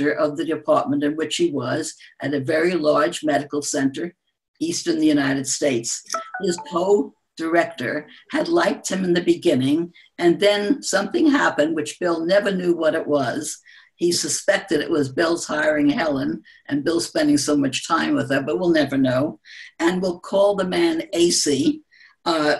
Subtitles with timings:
[0.00, 4.14] of the department in which he was at a very large medical center
[4.60, 6.02] east in the United States.
[6.42, 12.24] His co director had liked him in the beginning, and then something happened which Bill
[12.24, 13.58] never knew what it was.
[13.96, 18.42] He suspected it was Bill's hiring Helen and Bill spending so much time with her,
[18.42, 19.38] but we'll never know.
[19.78, 21.82] And we'll call the man AC.
[22.24, 22.56] Uh,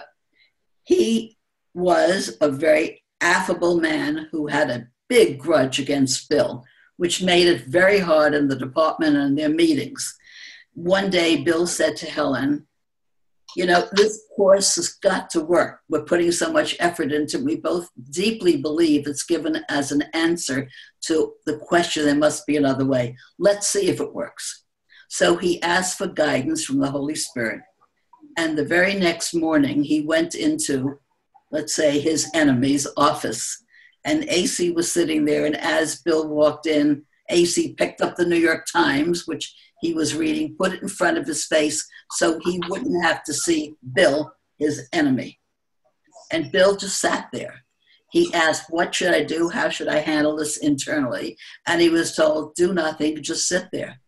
[0.85, 1.37] he
[1.75, 6.64] was a very affable man who had a big grudge against Bill,
[6.96, 10.16] which made it very hard in the department and their meetings.
[10.74, 12.66] One day, Bill said to Helen,
[13.56, 15.80] you know, this course has got to work.
[15.88, 17.45] We're putting so much effort into it.
[17.45, 20.69] We both deeply believe it's given as an answer
[21.02, 23.16] to the question there must be another way.
[23.38, 24.64] Let's see if it works.
[25.09, 27.61] So he asked for guidance from the Holy Spirit.
[28.38, 30.98] And the very next morning, he went into,
[31.50, 33.62] let's say, his enemy's office.
[34.05, 35.47] And AC was sitting there.
[35.47, 40.14] And as Bill walked in, AC picked up the New York Times, which he was
[40.14, 44.33] reading, put it in front of his face so he wouldn't have to see Bill,
[44.58, 45.39] his enemy.
[46.30, 47.64] And Bill just sat there.
[48.11, 49.48] He asked, What should I do?
[49.48, 51.36] How should I handle this internally?
[51.67, 54.00] And he was told, Do nothing, just sit there.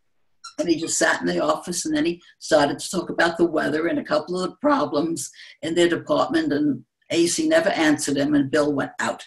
[0.59, 3.47] And he just sat in the office and then he started to talk about the
[3.47, 5.31] weather and a couple of the problems
[5.63, 6.53] in their department.
[6.53, 9.27] And AC never answered him, and Bill went out.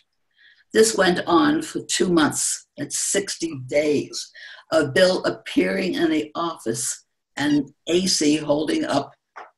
[0.73, 2.67] This went on for two months.
[2.77, 3.67] It's 60 mm.
[3.67, 4.31] days
[4.71, 9.13] of Bill appearing in the office and AC holding up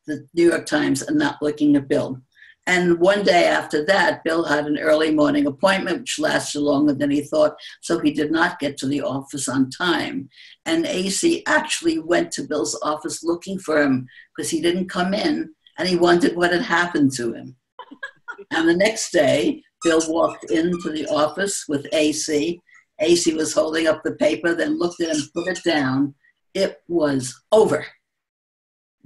[0.05, 2.21] the New York Times and not looking at Bill.
[2.67, 7.09] And one day after that, Bill had an early morning appointment, which lasted longer than
[7.09, 10.30] he thought, so he did not get to the office on time.
[10.67, 15.49] And AC actually went to Bill's office looking for him because he didn't come in
[15.80, 17.55] and he wondered what had happened to him.
[18.52, 22.61] and the next day, Bill walked into the office with AC
[22.99, 26.16] AC was holding up the paper, then looked at him, put it down.
[26.53, 27.86] It was over.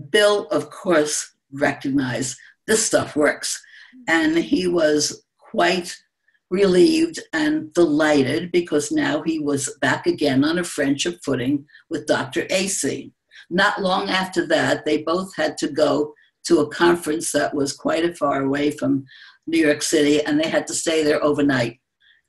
[0.09, 3.61] Bill, of course, recognized this stuff works.
[4.07, 5.95] And he was quite
[6.49, 12.47] relieved and delighted because now he was back again on a friendship footing with Dr.
[12.49, 13.11] AC.
[13.49, 16.13] Not long after that, they both had to go
[16.45, 19.05] to a conference that was quite a far away from
[19.47, 21.79] New York City, and they had to stay there overnight.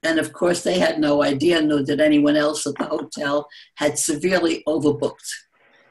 [0.03, 3.99] And of course, they had no idea, nor did anyone else at the hotel, had
[3.99, 5.31] severely overbooked.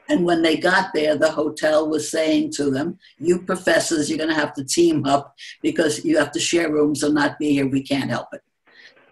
[0.08, 4.30] And when they got there, the hotel was saying to them, You professors, you're going
[4.30, 7.66] to have to team up because you have to share rooms or not be here.
[7.66, 8.42] We can't help it.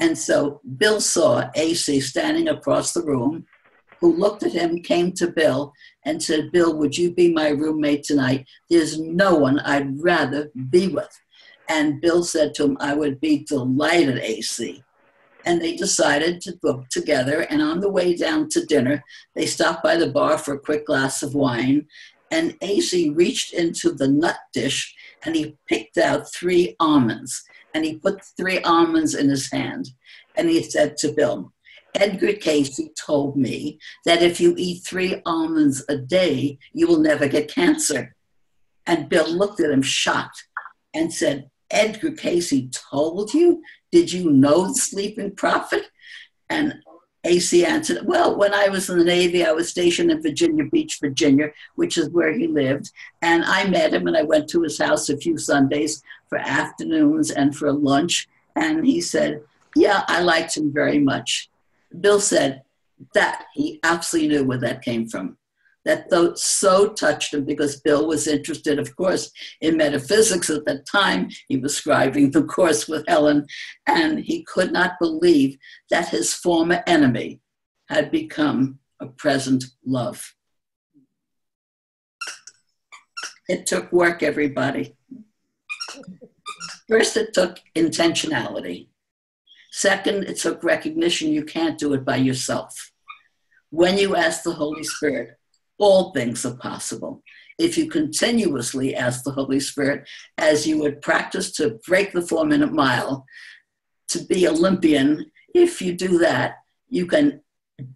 [0.00, 3.46] And so Bill saw AC standing across the room,
[4.00, 5.72] who looked at him, came to Bill,
[6.04, 8.46] and said, Bill, would you be my roommate tonight?
[8.68, 11.08] There's no one I'd rather be with.
[11.68, 14.82] And Bill said to him, I would be delighted, AC
[15.44, 17.40] and they decided to book together.
[17.42, 19.02] And on the way down to dinner,
[19.34, 21.86] they stopped by the bar for a quick glass of wine.
[22.30, 27.42] And AC reached into the nut dish and he picked out three almonds.
[27.74, 29.90] And he put three almonds in his hand.
[30.36, 31.52] And he said to Bill,
[31.94, 37.28] Edgar Cayce told me that if you eat three almonds a day, you will never
[37.28, 38.14] get cancer.
[38.86, 40.46] And Bill looked at him shocked
[40.94, 43.62] and said, Edgar Cayce told you?
[43.90, 45.90] Did you know the sleeping prophet?
[46.48, 46.74] And
[47.24, 50.98] AC answered, Well, when I was in the Navy, I was stationed in Virginia Beach,
[51.00, 52.90] Virginia, which is where he lived.
[53.22, 57.30] And I met him and I went to his house a few Sundays for afternoons
[57.30, 58.28] and for lunch.
[58.54, 59.42] And he said,
[59.74, 61.48] Yeah, I liked him very much.
[62.00, 62.62] Bill said
[63.14, 65.36] that he absolutely knew where that came from
[65.84, 71.28] that so touched him because Bill was interested, of course, in metaphysics at that time.
[71.48, 73.46] He was scribing the course with Helen,
[73.86, 75.58] and he could not believe
[75.90, 77.40] that his former enemy
[77.88, 80.34] had become a present love.
[83.48, 84.96] It took work, everybody.
[86.88, 88.88] First, it took intentionality.
[89.72, 92.92] Second, it took recognition you can't do it by yourself.
[93.70, 95.38] When you ask the Holy Spirit,
[95.78, 97.22] all things are possible.
[97.58, 100.08] If you continuously ask the Holy Spirit,
[100.38, 103.24] as you would practice to break the four minute mile,
[104.08, 106.56] to be Olympian, if you do that,
[106.88, 107.40] you can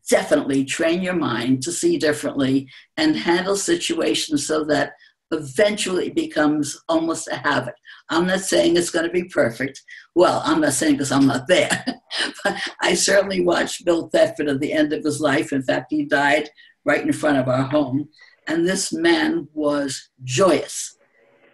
[0.09, 4.93] definitely train your mind to see differently and handle situations so that
[5.31, 7.75] eventually it becomes almost a habit.
[8.09, 9.83] I'm not saying it's going to be perfect.
[10.15, 11.85] Well, I'm not saying because I'm not there.
[12.45, 15.53] but I certainly watched Bill Thetford at the end of his life.
[15.53, 16.49] In fact, he died
[16.87, 18.09] right in front of our home.
[18.47, 20.97] And this man was joyous.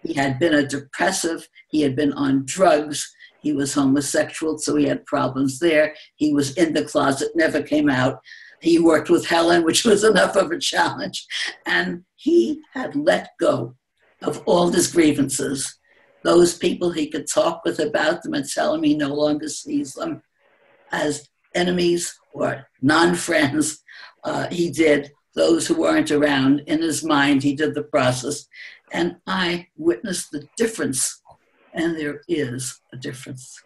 [0.04, 4.84] He had been a depressive, he had been on drugs, he was homosexual, so he
[4.84, 5.94] had problems there.
[6.14, 8.20] He was in the closet, never came out.
[8.60, 11.26] he worked with Helen, which was enough of a challenge.
[11.66, 13.74] And he had let go
[14.22, 15.78] of all his grievances.
[16.22, 19.94] Those people he could talk with about them and tell him he no longer sees
[19.94, 20.22] them
[20.92, 23.82] as enemies or non friends.
[24.22, 26.60] Uh, he did those who weren't around.
[26.66, 28.46] In his mind, he did the process.
[28.92, 31.22] And I witnessed the difference.
[31.72, 33.62] And there is a difference.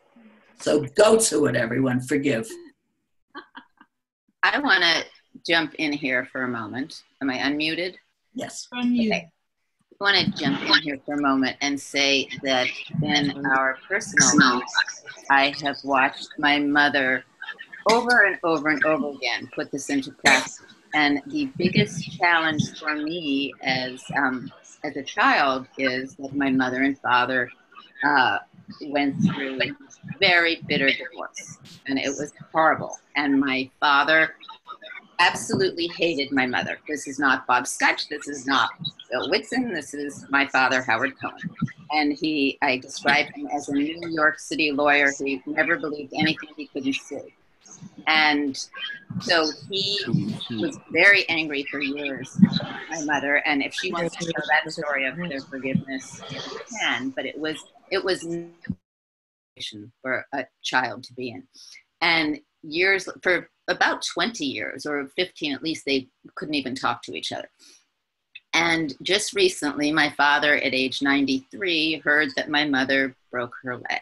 [0.61, 2.01] So go to it, everyone.
[2.01, 2.49] Forgive.
[4.43, 5.05] I want to
[5.47, 7.03] jump in here for a moment.
[7.21, 7.97] Am I unmuted?
[8.35, 8.69] Yes.
[8.73, 9.07] Unmuted.
[9.09, 9.31] Okay.
[10.01, 12.69] I want to jump in here for a moment and say that
[13.03, 17.25] in our personal lives, I have watched my mother
[17.91, 20.61] over and over and over again put this into practice.
[20.97, 24.51] And the biggest challenge for me as um,
[24.83, 27.51] as a child is that my mother and father
[28.03, 28.39] uh,
[28.87, 29.59] went through
[30.19, 32.99] very bitter divorce, and it was horrible.
[33.15, 34.37] And my father
[35.19, 36.79] absolutely hated my mother.
[36.89, 38.09] This is not Bob Skutch.
[38.09, 38.71] This is not
[39.11, 39.75] Bill Whitson.
[39.75, 41.51] This is my father, Howard Cohen.
[41.91, 46.49] And he, I describe him as a New York City lawyer who never believed anything
[46.57, 47.35] he couldn't see.
[48.07, 48.57] And
[49.21, 49.99] so he
[50.51, 52.39] was very angry for years,
[52.91, 53.37] my mother.
[53.47, 56.39] And if she wants to tell that story of their forgiveness, she
[56.79, 57.11] can.
[57.11, 57.57] But it was
[57.91, 58.27] it was
[60.03, 61.43] for a child to be in.
[62.01, 67.15] And years for about 20 years or 15 at least, they couldn't even talk to
[67.15, 67.49] each other.
[68.53, 74.01] And just recently, my father at age 93 heard that my mother broke her leg.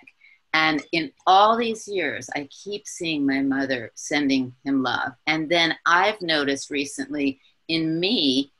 [0.54, 5.12] And in all these years, I keep seeing my mother sending him love.
[5.26, 8.52] And then I've noticed recently in me,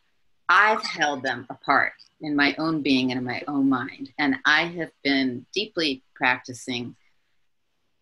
[0.49, 4.13] I've held them apart in my own being and in my own mind.
[4.19, 6.97] And I have been deeply practicing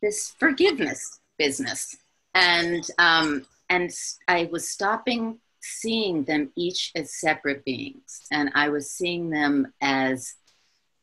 [0.00, 1.94] this forgiveness business.
[2.35, 3.91] And, um, and
[4.27, 8.23] I was stopping seeing them each as separate beings.
[8.33, 10.35] And I was seeing them as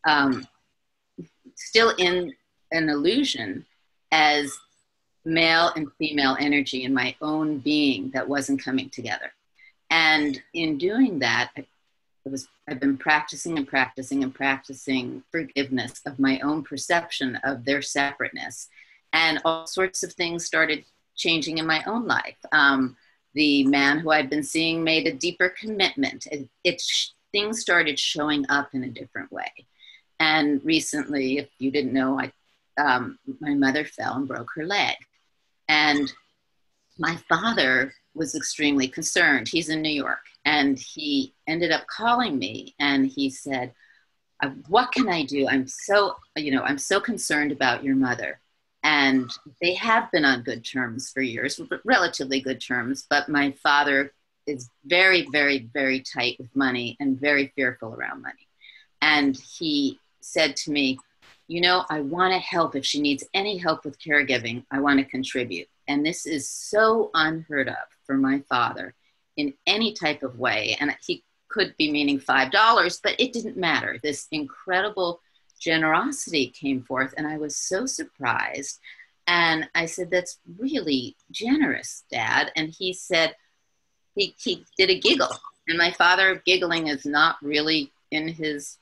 [0.08, 0.48] um,
[1.56, 2.34] still in
[2.72, 3.66] an illusion
[4.12, 4.58] as
[5.26, 9.32] male and female energy in my own being that wasn't coming together.
[9.90, 11.66] And in doing that, I
[12.26, 17.82] was I've been practicing and practicing and practicing forgiveness of my own perception of their
[17.82, 18.70] separateness,
[19.12, 22.38] and all sorts of things started changing in my own life.
[22.52, 22.96] Um,
[23.34, 26.28] the man who I've been seeing made a deeper commitment.
[26.32, 26.82] It, it
[27.32, 29.52] things started showing up in a different way.
[30.20, 32.32] And recently, if you didn't know, I
[32.80, 34.96] um, my mother fell and broke her leg.
[35.68, 36.12] And
[36.98, 39.48] my father was extremely concerned.
[39.48, 40.20] He's in New York.
[40.46, 43.74] And he ended up calling me and he said,
[44.42, 45.48] uh, What can I do?
[45.48, 48.40] I'm so, you know, I'm so concerned about your mother.
[48.84, 49.30] And
[49.62, 53.06] they have been on good terms for years, relatively good terms.
[53.10, 54.14] But my father
[54.48, 58.48] is very, very, very tight with money and very fearful around money.
[59.02, 60.98] And he said to me,
[61.50, 62.76] you know, I want to help.
[62.76, 65.68] If she needs any help with caregiving, I want to contribute.
[65.88, 67.76] And this is so unheard of
[68.06, 68.94] for my father
[69.36, 70.78] in any type of way.
[70.80, 74.00] And he could be meaning $5, but it didn't matter.
[74.04, 75.22] This incredible
[75.60, 78.80] generosity came forth, and I was so surprised.
[79.26, 82.52] And I said, That's really generous, Dad.
[82.56, 83.36] And he said,
[84.14, 85.36] He, he did a giggle.
[85.68, 88.78] And my father giggling is not really in his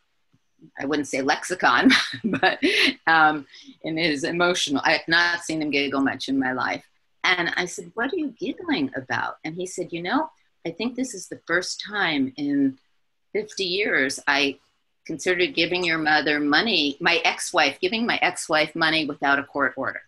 [0.79, 1.91] I wouldn't say lexicon,
[2.23, 2.59] but
[3.05, 3.45] um,
[3.83, 6.83] in his emotional, I have not seen him giggle much in my life.
[7.23, 9.37] And I said, What are you giggling about?
[9.43, 10.29] And he said, You know,
[10.65, 12.77] I think this is the first time in
[13.33, 14.59] 50 years I
[15.05, 19.43] considered giving your mother money, my ex wife, giving my ex wife money without a
[19.43, 20.01] court order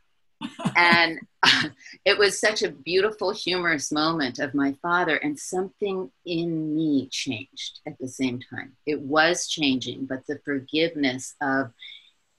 [0.75, 1.19] and
[2.05, 7.79] it was such a beautiful, humorous moment of my father, and something in me changed
[7.88, 8.74] at the same time.
[8.86, 11.72] It was changing, but the forgiveness of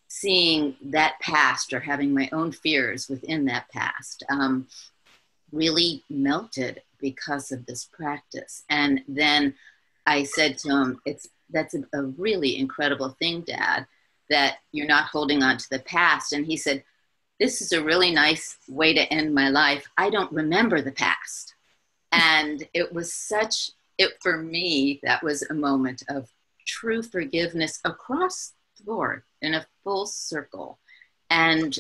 [0.09, 4.67] seeing that past or having my own fears within that past um,
[5.53, 8.65] really melted because of this practice.
[8.69, 9.55] And then
[10.07, 13.87] I said to him, "It's that's a, a really incredible thing, Dad."
[14.29, 16.33] That you're not holding on to the past.
[16.33, 16.85] And he said,
[17.41, 19.89] this is a really nice way to end my life.
[19.97, 21.55] I don't remember the past.
[22.13, 26.31] And it was such, it for me, that was a moment of
[26.67, 30.79] true forgiveness across the board in a full circle.
[31.31, 31.79] And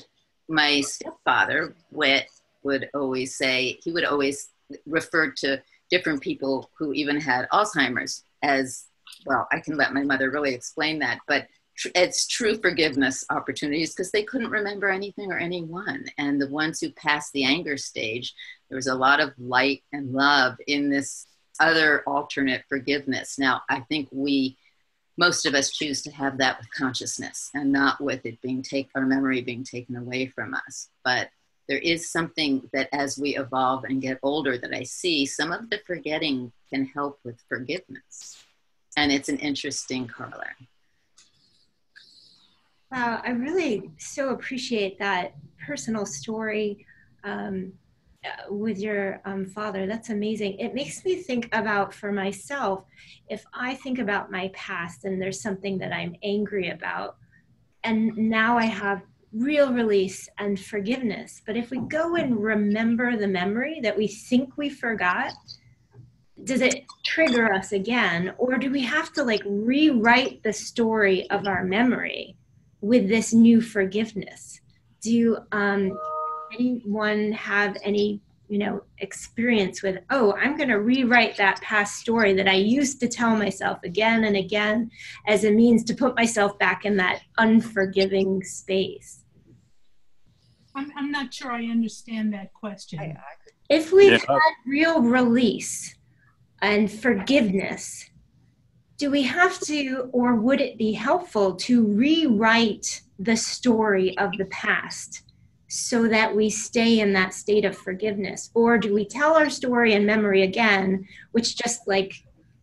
[0.49, 2.29] my stepfather, Whit,
[2.63, 4.49] would always say, he would always
[4.87, 8.87] refer to different people who even had Alzheimer's as
[9.27, 9.47] well.
[9.53, 11.49] I can let my mother really explain that, but
[11.95, 16.05] it's true forgiveness opportunities because they couldn't remember anything or anyone.
[16.19, 18.35] And the ones who passed the anger stage
[18.69, 21.27] there was a lot of light and love in this
[21.59, 23.39] other alternate forgiveness.
[23.39, 24.57] Now i think we
[25.19, 28.91] most of us choose to have that with consciousness and not with it being taken
[28.95, 30.89] our memory being taken away from us.
[31.05, 31.29] But
[31.69, 35.69] there is something that as we evolve and get older that i see some of
[35.71, 38.43] the forgetting can help with forgiveness.
[38.97, 40.69] And it's an interesting corollary
[42.91, 46.85] Wow, I really so appreciate that personal story
[47.23, 47.73] um,
[48.25, 49.87] uh, with your um, father.
[49.87, 50.59] That's amazing.
[50.59, 52.85] It makes me think about for myself
[53.29, 57.17] if I think about my past and there's something that I'm angry about,
[57.85, 61.43] and now I have real release and forgiveness.
[61.47, 65.33] But if we go and remember the memory that we think we forgot,
[66.43, 68.35] does it trigger us again?
[68.37, 72.37] Or do we have to like rewrite the story of our memory?
[72.81, 74.61] With this new forgiveness?
[75.01, 75.99] Do um,
[76.53, 78.21] anyone have any
[78.51, 82.99] you know experience with oh i'm going to rewrite that past story that i used
[82.99, 84.91] to tell myself again and again
[85.29, 89.23] as a means to put myself back in that unforgiving space
[90.75, 93.17] i'm, I'm not sure i understand that question
[93.69, 94.19] if we yeah.
[94.29, 95.95] had real release
[96.61, 98.10] and forgiveness
[99.01, 104.45] do we have to, or would it be helpful to rewrite the story of the
[104.45, 105.23] past
[105.69, 108.51] so that we stay in that state of forgiveness?
[108.53, 112.13] Or do we tell our story in memory again, which just like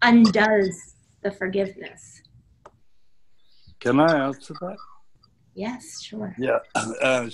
[0.03, 2.21] undoes the forgiveness?
[3.79, 4.77] Can I answer that?
[5.55, 6.35] Yes, sure.
[6.37, 7.27] Yeah, uh,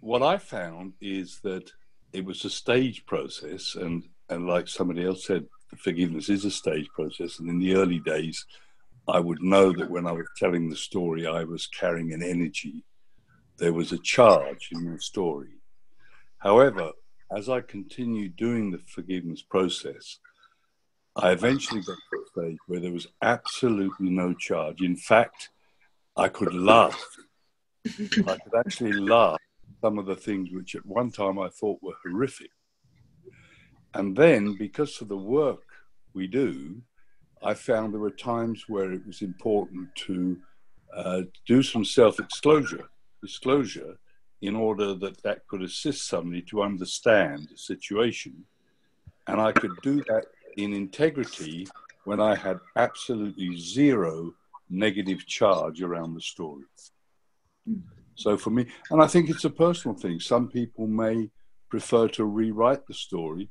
[0.00, 1.72] what I found is that
[2.12, 5.46] it was a stage process, and and like somebody else said,
[5.78, 7.38] forgiveness is a stage process.
[7.38, 8.44] And in the early days,
[9.08, 12.84] I would know that when I was telling the story, I was carrying an energy.
[13.58, 15.60] There was a charge in the story.
[16.38, 16.92] However,
[17.36, 20.18] as I continued doing the forgiveness process,
[21.16, 24.80] I eventually got to a stage where there was absolutely no charge.
[24.80, 25.50] In fact,
[26.16, 27.02] I could laugh.
[27.86, 29.38] I could actually laugh
[29.80, 32.50] some of the things which at one time I thought were horrific.
[33.94, 35.64] And then, because of the work
[36.14, 36.80] we do,
[37.42, 40.38] I found there were times where it was important to
[40.94, 42.88] uh, do some self-disclosure,
[43.20, 43.98] disclosure,
[44.40, 48.44] in order that that could assist somebody to understand the situation.
[49.26, 51.66] And I could do that in integrity
[52.04, 54.34] when I had absolutely zero
[54.68, 56.64] negative charge around the story.
[58.14, 60.18] So for me, and I think it's a personal thing.
[60.18, 61.30] Some people may
[61.68, 63.48] prefer to rewrite the story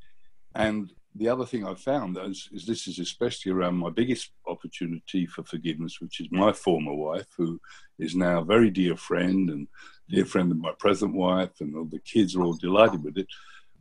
[0.55, 5.25] and the other thing I found is, is, this is especially around my biggest opportunity
[5.25, 7.60] for forgiveness, which is my former wife, who
[8.00, 9.67] is now a very dear friend and
[10.10, 13.27] dear friend of my present wife, and all the kids are all delighted with it.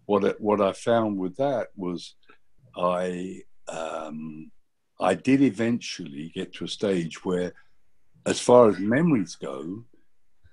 [0.07, 2.17] What what I found with that was,
[2.77, 4.51] I um,
[4.99, 7.53] I did eventually get to a stage where,
[8.27, 9.85] as far as memories go,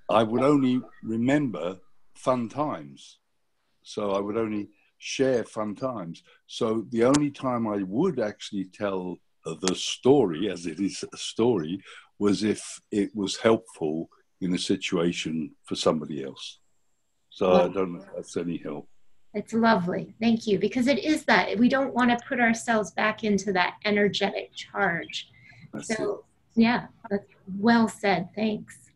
[0.09, 1.79] I would only remember
[2.15, 3.17] fun times.
[3.81, 6.23] So I would only share fun times.
[6.47, 11.81] So the only time I would actually tell the story, as it is a story,
[12.19, 14.09] was if it was helpful
[14.41, 16.59] in a situation for somebody else.
[17.29, 18.87] So well, I don't know if that's any help.
[19.33, 20.15] It's lovely.
[20.19, 20.57] Thank you.
[20.57, 21.57] Because it is that.
[21.57, 25.29] We don't want to put ourselves back into that energetic charge.
[25.73, 26.25] That's so,
[26.55, 26.61] it.
[26.61, 27.25] yeah, that's
[27.59, 28.29] well said.
[28.35, 28.86] Thanks.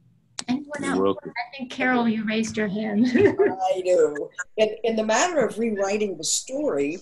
[0.52, 1.00] Anyone else?
[1.00, 1.32] Welcome.
[1.32, 3.08] I think Carol, you raised your hand.
[3.16, 4.30] I do.
[4.58, 7.00] In, in the matter of rewriting the story,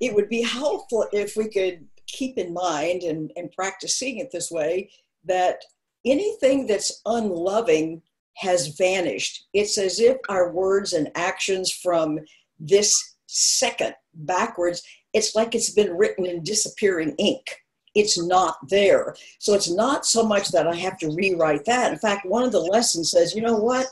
[0.00, 4.30] it would be helpful if we could keep in mind and, and practice seeing it
[4.30, 4.90] this way
[5.24, 5.62] that
[6.04, 8.02] anything that's unloving
[8.36, 9.46] has vanished.
[9.52, 12.18] It's as if our words and actions from
[12.58, 17.63] this second backwards, it's like it's been written in disappearing ink
[17.94, 19.14] it's not there.
[19.38, 21.92] So it's not so much that I have to rewrite that.
[21.92, 23.86] In fact, one of the lessons says, you know what?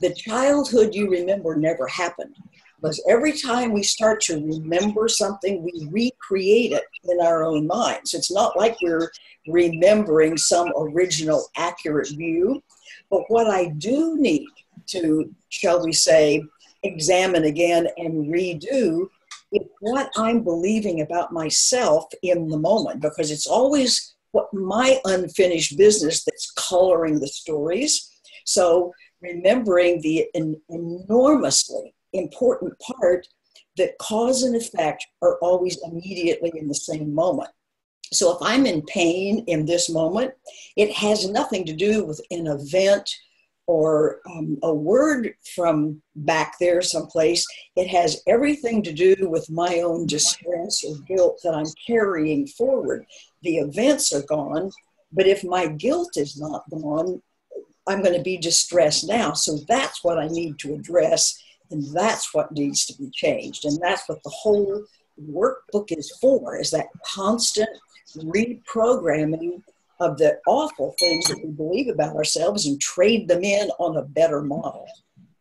[0.00, 2.36] The childhood you remember never happened.
[2.80, 8.12] Because every time we start to remember something, we recreate it in our own minds.
[8.12, 9.10] It's not like we're
[9.46, 12.60] remembering some original accurate view.
[13.08, 14.48] But what I do need
[14.86, 16.42] to, shall we say,
[16.82, 19.06] examine again and redo
[19.52, 25.76] it's what I'm believing about myself in the moment because it's always what my unfinished
[25.76, 28.10] business that's coloring the stories.
[28.46, 33.26] So remembering the en- enormously important part
[33.76, 37.50] that cause and effect are always immediately in the same moment.
[38.12, 40.32] So if I'm in pain in this moment,
[40.76, 43.08] it has nothing to do with an event
[43.72, 47.46] or um, a word from back there someplace.
[47.74, 53.06] It has everything to do with my own distress or guilt that I'm carrying forward.
[53.42, 54.70] The events are gone,
[55.10, 57.22] but if my guilt is not gone,
[57.86, 59.32] I'm going to be distressed now.
[59.32, 63.64] So that's what I need to address, and that's what needs to be changed.
[63.64, 64.84] And that's what the whole
[65.18, 67.70] workbook is for, is that constant
[68.18, 69.62] reprogramming
[70.02, 74.02] of the awful things that we believe about ourselves and trade them in on a
[74.02, 74.86] better model.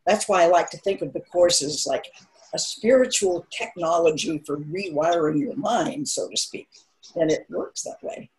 [0.05, 2.05] That's why I like to think of the course as like
[2.53, 6.67] a spiritual technology for rewiring your mind, so to speak.
[7.15, 8.29] And it works that way.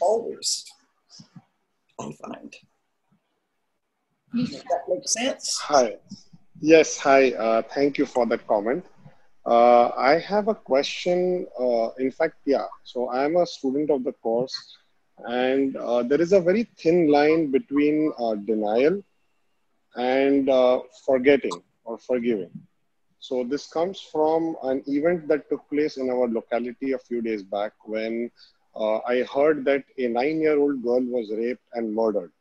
[0.00, 0.64] Always,
[2.00, 2.54] I find.
[4.34, 5.58] Does that make sense?
[5.58, 5.96] Hi.
[6.60, 7.32] Yes, hi.
[7.32, 8.84] Uh, thank you for that comment.
[9.44, 11.46] Uh, I have a question.
[11.58, 12.66] Uh, in fact, yeah.
[12.84, 14.54] So I am a student of the course,
[15.18, 19.02] and uh, there is a very thin line between uh, denial
[19.96, 22.50] and uh, forgetting or forgiving.
[23.18, 27.42] So this comes from an event that took place in our locality a few days
[27.42, 28.30] back when
[28.74, 32.32] uh, I heard that a nine-year-old girl was raped and murdered.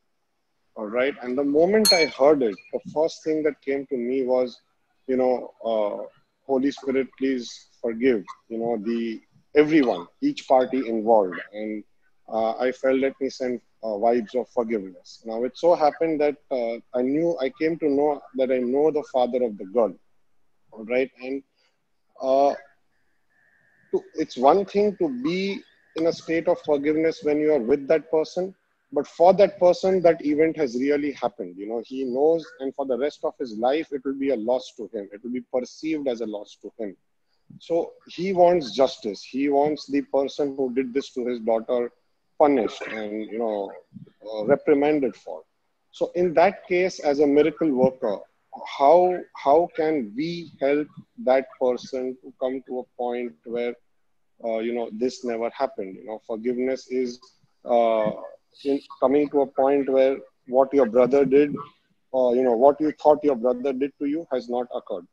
[0.75, 4.23] All right, and the moment I heard it, the first thing that came to me
[4.23, 4.59] was,
[5.07, 6.09] you know
[6.45, 9.21] Holy Spirit, please forgive, you know, the
[9.55, 11.39] everyone, each party involved.
[11.53, 11.83] And
[12.31, 15.21] uh, I felt let me send uh, vibes of forgiveness.
[15.25, 18.91] Now it so happened that uh, I knew, I came to know that I know
[18.91, 19.93] the father of the girl.
[20.71, 21.11] All right.
[21.21, 21.43] And
[22.21, 22.53] uh,
[23.91, 25.61] to, it's one thing to be
[25.97, 28.55] in a state of forgiveness when you are with that person
[28.93, 32.85] but for that person that event has really happened you know he knows and for
[32.85, 35.43] the rest of his life it will be a loss to him it will be
[35.53, 36.95] perceived as a loss to him
[37.59, 41.91] so he wants justice he wants the person who did this to his daughter
[42.41, 43.71] punished and you know
[44.29, 45.41] uh, reprimanded for.
[45.91, 48.19] So in that case as a miracle worker
[48.77, 50.87] how how can we help
[51.25, 53.73] that person to come to a point where
[54.45, 55.95] uh, you know this never happened?
[55.95, 57.19] You know forgiveness is
[57.65, 58.11] uh,
[58.65, 61.55] in coming to a point where what your brother did
[62.11, 65.07] or you know what you thought your brother did to you has not occurred.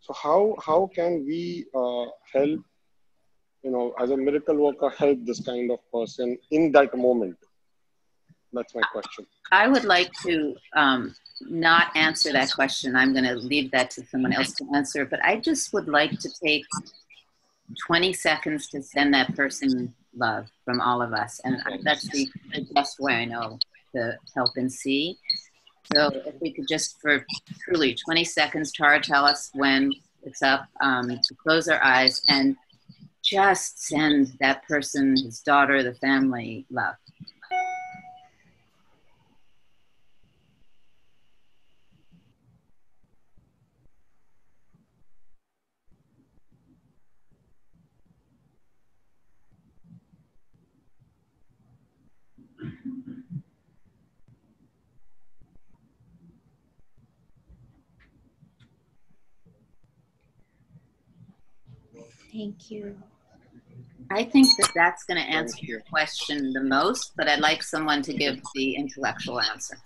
[0.00, 2.60] So how how can we uh, help
[3.62, 7.36] you know as a miracle worker help this kind of person in that moment
[8.52, 13.36] that's my question i would like to um, not answer that question i'm going to
[13.36, 16.64] leave that to someone else to answer but i just would like to take
[17.86, 21.40] 20 seconds to send that person love from all of us.
[21.44, 23.58] And that's the, the best way I know
[23.94, 25.16] to help and see.
[25.94, 27.24] So if we could just for
[27.60, 29.92] truly 20 seconds, Tara, tell us when
[30.22, 32.56] it's up um, to close our eyes and
[33.22, 36.94] just send that person, his daughter, the family, love.
[62.38, 62.96] Thank you.
[64.12, 68.00] I think that that's going to answer your question the most, but I'd like someone
[68.02, 69.76] to give the intellectual answer.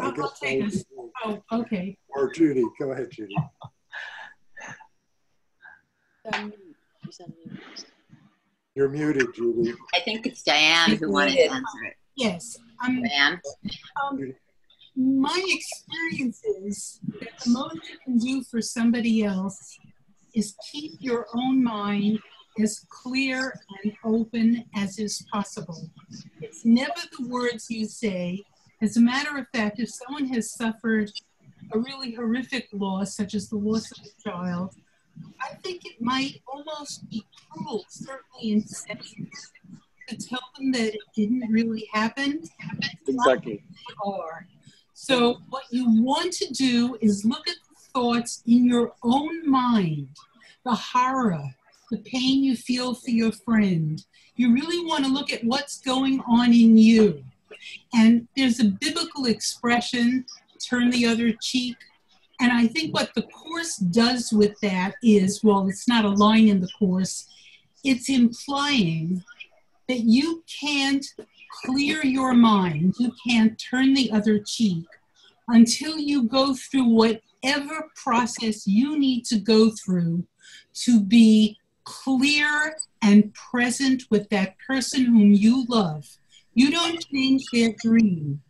[0.00, 0.84] I'll, I'll take this.
[1.24, 1.96] Oh, okay.
[2.08, 2.64] Or Judy.
[2.80, 3.36] Go ahead, Judy.
[8.74, 9.74] You're muted, Judy.
[9.94, 11.94] I think it's Diane who wanted to answer it.
[12.16, 12.56] Yes.
[12.84, 13.40] Um, Diane?
[14.02, 14.34] Um,
[14.96, 19.78] my experience is that the most you can do for somebody else
[20.34, 22.18] is keep your own mind
[22.60, 25.88] as clear and open as is possible.
[26.40, 28.44] It's never the words you say.
[28.82, 31.10] As a matter of fact, if someone has suffered
[31.72, 34.74] a really horrific loss, such as the loss of a child,
[35.40, 38.64] I think it might almost be cruel, certainly in
[40.08, 42.42] to tell them that it didn't really happen.
[43.06, 43.64] Exactly.
[44.92, 47.56] So what you want to do is look at
[47.94, 50.08] thoughts in your own mind,
[50.64, 51.42] the horror,
[51.90, 54.04] the pain you feel for your friend.
[54.36, 57.24] You really want to look at what's going on in you.
[57.94, 60.26] And there's a biblical expression,
[60.68, 61.76] turn the other cheek.
[62.40, 66.48] And I think what the Course does with that is, well, it's not a line
[66.48, 67.28] in the Course,
[67.84, 69.22] it's implying
[69.88, 71.06] that you can't
[71.64, 74.84] clear your mind, you can't turn the other cheek
[75.48, 80.24] until you go through what whatever process you need to go through
[80.72, 86.06] to be clear and present with that person whom you love.
[86.54, 88.40] You don't change their dream.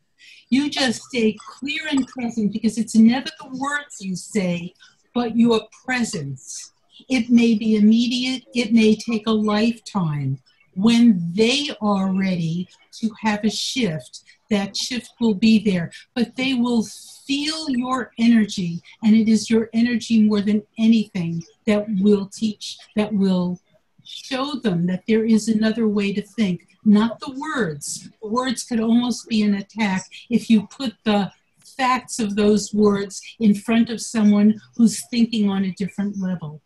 [0.48, 4.74] You just stay clear and present because it's never the words you say,
[5.12, 6.72] but your presence.
[7.09, 10.38] It may be immediate, it may take a lifetime.
[10.74, 12.68] When they are ready
[13.00, 16.85] to have a shift, that shift will be there, but they will
[17.27, 23.13] feel your energy, and it is your energy more than anything that will teach, that
[23.13, 23.61] will
[24.05, 28.11] show them that there is another way to think, not the words.
[28.23, 31.33] Words could almost be an attack if you put the
[31.77, 36.61] facts of those words in front of someone who's thinking on a different level.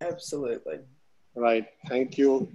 [0.00, 0.78] Absolutely.
[1.34, 1.66] Right.
[1.88, 2.48] Thank you.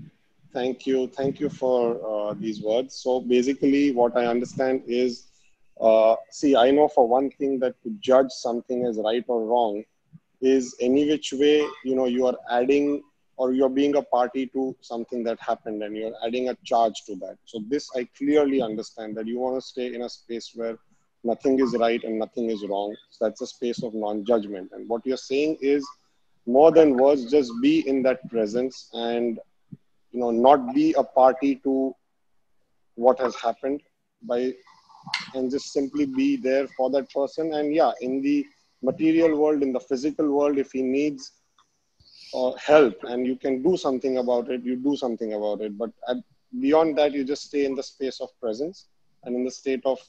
[0.52, 1.08] Thank you.
[1.08, 2.96] Thank you for uh, these words.
[2.96, 5.28] So basically, what I understand is
[5.80, 9.84] uh, see, I know for one thing that to judge something as right or wrong
[10.42, 13.04] is any which way, you know, you are adding
[13.38, 17.16] or you're being a party to something that happened and you're adding a charge to
[17.16, 17.38] that.
[17.46, 20.78] So this I clearly understand that you want to stay in a space where
[21.24, 22.96] nothing is right and nothing is wrong.
[23.10, 24.72] So that's a space of non-judgment.
[24.74, 25.86] And what you're saying is
[26.46, 29.40] more than words, just be in that presence and
[30.12, 31.94] you know not be a party to
[32.96, 33.82] what has happened
[34.22, 34.54] by
[35.34, 37.54] and just simply be there for that person.
[37.54, 38.46] And yeah, in the
[38.82, 41.32] material world, in the physical world, if he needs
[42.34, 45.78] uh, help and you can do something about it, you do something about it.
[45.78, 46.18] But at,
[46.60, 48.88] beyond that, you just stay in the space of presence
[49.24, 50.00] and in the state of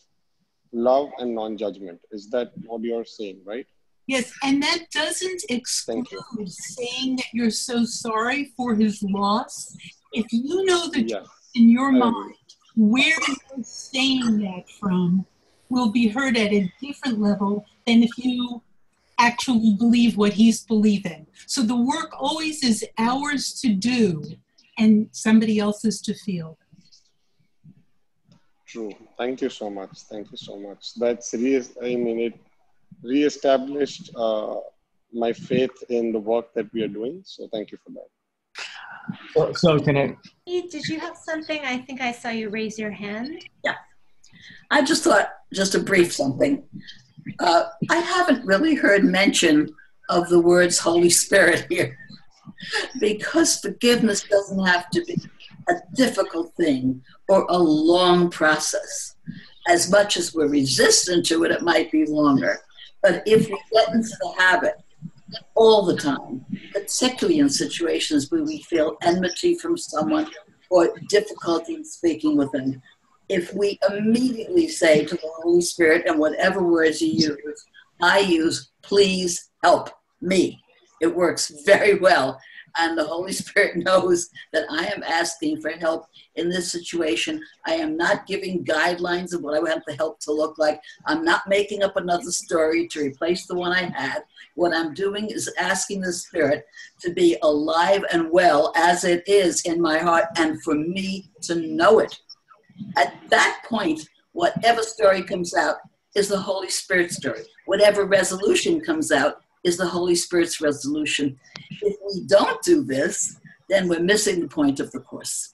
[0.72, 2.00] love and non judgment.
[2.10, 3.66] Is that what you're saying, right?
[4.06, 6.06] Yes, and that doesn't exclude
[6.48, 9.76] saying that you're so sorry for his loss.
[10.12, 12.34] If you know the yes, in your mind
[12.76, 15.26] where you're saying that from
[15.68, 18.62] will be heard at a different level than if you
[19.18, 21.26] actually believe what he's believing.
[21.46, 24.22] So the work always is ours to do
[24.78, 26.58] and somebody else's to feel.
[28.66, 28.92] True.
[29.16, 30.00] Thank you so much.
[30.10, 30.94] Thank you so much.
[30.96, 32.34] That's re- I mean, it
[33.02, 34.56] reestablished uh,
[35.12, 37.22] my faith in the work that we are doing.
[37.24, 38.08] So thank you for that.
[39.34, 40.16] So, so can I?
[40.46, 41.60] Did you have something?
[41.64, 43.44] I think I saw you raise your hand.
[43.64, 43.74] Yeah.
[44.70, 46.62] I just thought, just a brief something.
[47.38, 49.74] Uh, I haven't really heard mention
[50.08, 51.96] of the words Holy Spirit here
[53.00, 55.16] because forgiveness doesn't have to be
[55.68, 59.16] a difficult thing or a long process.
[59.68, 62.60] As much as we're resistant to it, it might be longer.
[63.02, 64.76] But if we get into the habit
[65.54, 70.28] all the time, particularly in situations where we feel enmity from someone
[70.70, 72.80] or difficulty in speaking with them,
[73.28, 77.64] if we immediately say to the Holy Spirit and whatever words you use,
[78.00, 80.62] I use, please help me.
[81.00, 82.38] It works very well.
[82.78, 87.42] And the Holy Spirit knows that I am asking for help in this situation.
[87.66, 90.80] I am not giving guidelines of what I want the help to look like.
[91.06, 94.24] I'm not making up another story to replace the one I had.
[94.54, 96.66] What I'm doing is asking the Spirit
[97.00, 101.54] to be alive and well as it is in my heart and for me to
[101.56, 102.18] know it.
[102.96, 105.76] At that point, whatever story comes out
[106.14, 107.42] is the Holy Spirit story.
[107.66, 111.38] Whatever resolution comes out is the Holy Spirit's resolution.
[111.82, 115.52] If we don't do this, then we're missing the point of the course.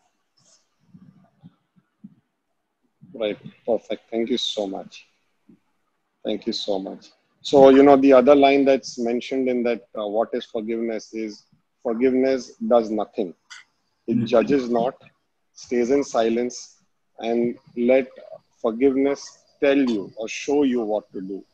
[3.14, 4.02] Right, perfect.
[4.10, 5.06] Thank you so much.
[6.24, 7.06] Thank you so much.
[7.40, 11.44] So, you know, the other line that's mentioned in that, uh, what is forgiveness, is
[11.82, 13.34] forgiveness does nothing.
[14.06, 14.26] It mm-hmm.
[14.26, 14.94] judges not,
[15.54, 16.76] stays in silence,
[17.18, 18.08] and let
[18.60, 21.44] forgiveness tell you or show you what to do.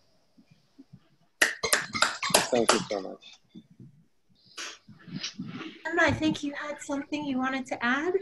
[2.51, 3.39] Thank you so much.
[5.87, 8.13] Emma, I think you had something you wanted to add.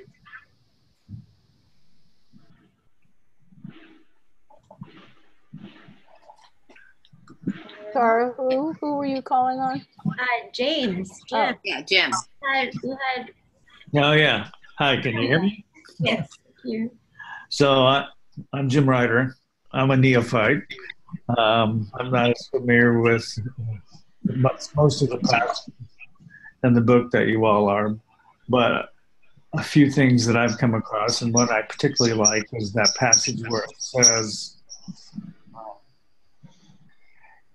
[7.93, 9.81] Sorry, who who were you calling on?
[10.07, 11.11] Uh, James.
[11.29, 11.39] Jim.
[11.39, 12.11] Oh, yeah, Jim.
[12.53, 13.31] Had, you had.
[13.95, 14.49] Oh yeah.
[14.79, 15.65] Hi, can you hear me?
[16.01, 16.29] Yes.
[16.65, 16.91] You.
[17.49, 18.07] So I,
[18.53, 19.35] I'm Jim Ryder.
[19.73, 20.62] I'm a neophyte.
[21.39, 23.27] Um, I'm not as familiar with
[24.35, 25.71] most of the past
[26.65, 27.97] in the book that you all are,
[28.49, 28.91] but
[29.55, 33.41] a few things that I've come across, and one I particularly like is that passage
[33.49, 34.57] where it says,
[35.55, 35.65] um,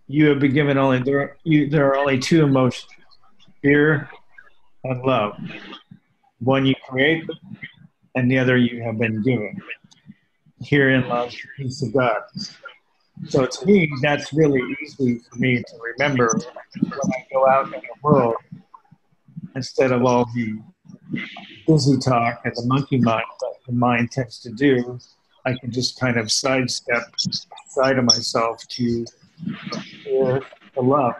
[0.07, 1.37] "You have been given only there.
[1.43, 2.87] You, there are only two emotions:
[3.61, 4.09] fear
[4.83, 5.37] and love.
[6.39, 7.29] One you create,
[8.15, 9.61] and the other you have been given."
[10.63, 12.21] herein lies love, peace of God.
[13.29, 16.29] So to me, that's really easy for me to remember
[16.79, 18.35] when I go out in the world
[19.55, 20.59] instead of all the
[21.67, 24.99] busy talk and the monkey mind that the mind tends to do,
[25.45, 27.03] I can just kind of sidestep
[27.67, 29.05] side of myself to
[30.03, 30.41] hear
[30.75, 31.15] the love.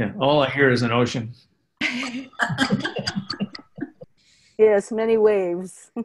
[0.00, 1.34] Yeah, all I hear is an ocean.
[4.58, 5.90] yes, many waves.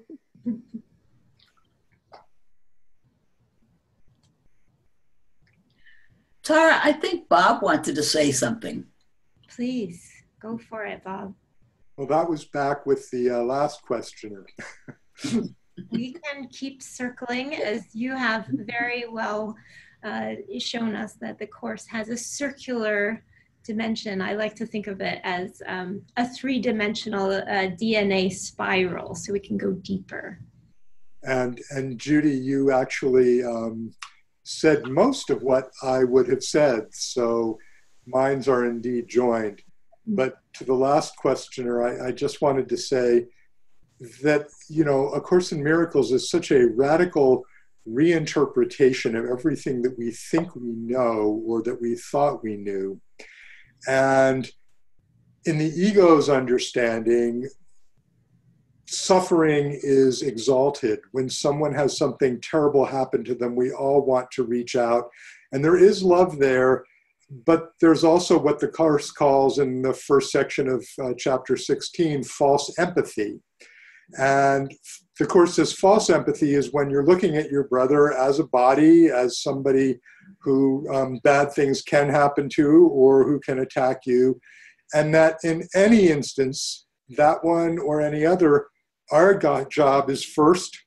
[6.43, 8.83] Tara, I think Bob wanted to say something.
[9.47, 11.33] Please go for it, Bob.
[11.95, 14.45] Well, that was back with the uh, last questioner.
[15.89, 19.55] we can keep circling as you have very well
[20.03, 23.23] uh, shown us that the course has a circular
[23.65, 24.21] dimension.
[24.21, 29.33] I like to think of it as um, a three dimensional uh, DNA spiral so
[29.33, 30.39] we can go deeper.
[31.23, 33.91] And, and Judy, you actually um,
[34.43, 36.85] said most of what I would have said.
[36.91, 37.57] So
[38.05, 39.61] minds are indeed joined.
[40.07, 43.25] But to the last questioner, I, I just wanted to say
[44.21, 47.43] that, you know, A Course in Miracles is such a radical
[47.87, 52.99] reinterpretation of everything that we think we know or that we thought we knew.
[53.87, 54.49] And
[55.45, 57.47] in the ego's understanding,
[58.87, 60.99] suffering is exalted.
[61.11, 65.09] When someone has something terrible happen to them, we all want to reach out.
[65.51, 66.83] And there is love there,
[67.45, 72.23] but there's also what the Course calls in the first section of uh, chapter 16
[72.23, 73.39] false empathy.
[74.19, 74.71] And
[75.19, 79.07] the Course this false empathy is when you're looking at your brother as a body,
[79.07, 79.99] as somebody
[80.41, 84.39] who um, bad things can happen to or who can attack you.
[84.93, 88.67] And that in any instance, that one or any other,
[89.11, 90.77] our job is first,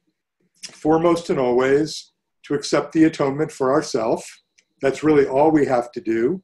[0.72, 2.12] foremost, and always
[2.44, 4.24] to accept the atonement for ourselves.
[4.82, 6.42] That's really all we have to do.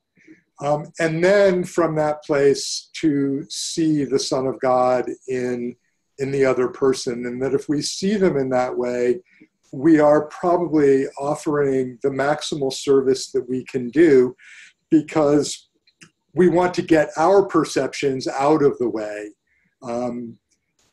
[0.62, 5.74] Um, and then from that place to see the Son of God in,
[6.18, 7.26] in the other person.
[7.26, 9.20] And that if we see them in that way,
[9.72, 14.36] we are probably offering the maximal service that we can do
[14.90, 15.68] because
[16.34, 19.30] we want to get our perceptions out of the way.
[19.82, 20.38] Um,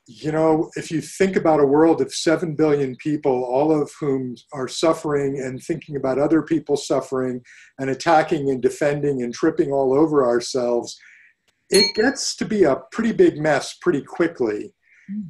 [0.08, 4.36] you know, if you think about a world of 7 billion people, all of whom
[4.52, 7.42] are suffering and thinking about other people suffering
[7.80, 11.00] and attacking and defending and tripping all over ourselves,
[11.70, 14.74] it gets to be a pretty big mess pretty quickly.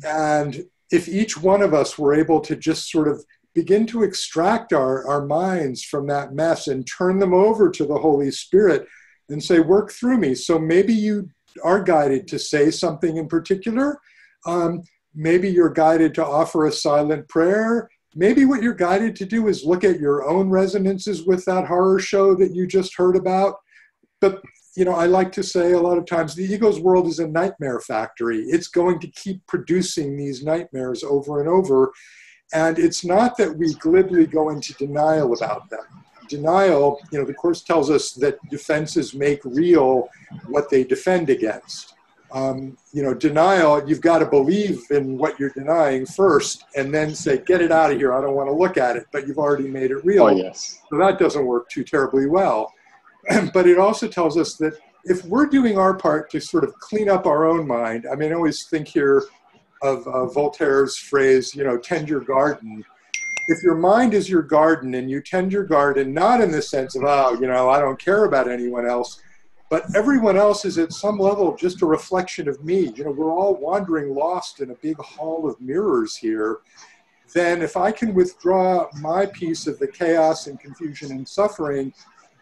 [0.06, 4.74] And if each one of us were able to just sort of begin to extract
[4.74, 8.88] our, our minds from that mess and turn them over to the Holy Spirit
[9.30, 10.36] and say, Work through me.
[10.36, 11.30] So maybe you
[11.64, 14.00] are guided to say something in particular
[14.46, 17.90] um, maybe you're guided to offer a silent prayer.
[18.16, 22.00] Maybe what you're guided to do is look at your own resonances with that horror
[22.00, 23.56] show that you just heard about.
[24.20, 24.42] But,
[24.76, 27.28] you know, I like to say a lot of times the ego's world is a
[27.28, 28.40] nightmare factory.
[28.44, 31.92] It's going to keep producing these nightmares over and over.
[32.54, 35.84] And it's not that we glibly go into denial about them.
[36.30, 40.08] Denial, you know, the Course tells us that defenses make real
[40.48, 41.94] what they defend against
[42.34, 47.14] um, you know, denial, you've got to believe in what you're denying first and then
[47.14, 48.14] say, get it out of here.
[48.14, 50.24] I don't want to look at it, but you've already made it real.
[50.24, 50.82] Oh, yes.
[50.90, 52.74] So that doesn't work too terribly well.
[53.54, 54.74] but it also tells us that
[55.06, 58.32] if we're doing our part to sort of clean up our own mind, I mean,
[58.32, 59.24] I always think here
[59.82, 62.84] of uh, Voltaire's phrase, you know, tend your garden.
[63.48, 66.96] If your mind is your garden and you tend your garden, not in the sense
[66.96, 69.20] of, oh, you know, I don't care about anyone else,
[69.70, 72.92] but everyone else is at some level just a reflection of me.
[72.96, 76.60] You know, we're all wandering lost in a big hall of mirrors here.
[77.34, 81.94] Then, if I can withdraw my piece of the chaos and confusion and suffering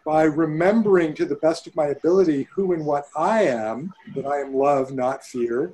[0.09, 4.39] by remembering to the best of my ability who and what I am, that I
[4.39, 5.71] am love, not fear,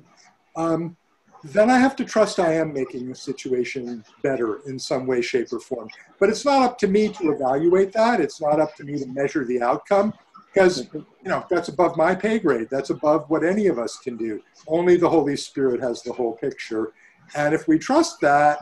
[0.56, 0.94] um,
[1.42, 5.54] then I have to trust I am making the situation better in some way, shape,
[5.54, 5.88] or form.
[6.20, 8.20] But it's not up to me to evaluate that.
[8.20, 10.12] It's not up to me to measure the outcome
[10.52, 14.16] because you know that's above my pay grade that's above what any of us can
[14.16, 16.94] do only the holy spirit has the whole picture
[17.34, 18.60] and if we trust that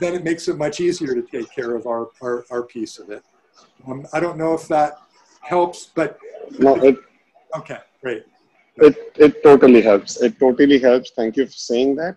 [0.00, 3.08] then it makes it much easier to take care of our our, our piece of
[3.10, 3.22] it
[3.86, 4.98] um, i don't know if that
[5.52, 6.18] helps but
[6.58, 6.96] no it
[7.60, 8.24] okay great.
[8.88, 10.20] it it totally helps.
[10.22, 11.10] It totally helps.
[11.10, 12.16] Thank you for saying that.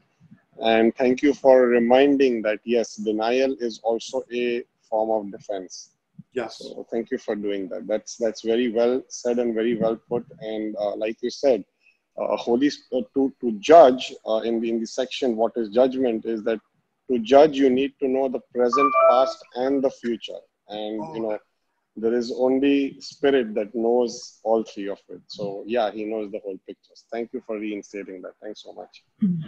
[0.74, 5.91] And thank you for reminding that yes denial is also a form of defense.
[6.34, 6.60] Yes.
[6.60, 7.88] So thank you for doing that.
[7.88, 10.26] That's that's very well said and very well put.
[10.39, 11.65] And uh, like you said,
[12.17, 16.26] uh, Holy uh, to to judge uh, in the in the section what is judgment
[16.26, 16.60] is that
[17.10, 21.38] to judge you need to know the present, past, and the future, and you know
[21.95, 25.21] there is only spirit that knows all three of it.
[25.27, 27.06] So yeah, he knows the whole pictures.
[27.12, 28.34] Thank you for reinstating that.
[28.41, 29.04] Thanks so much.